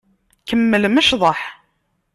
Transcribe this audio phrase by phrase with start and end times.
[0.47, 1.41] Kemmlem ccḍeḥ.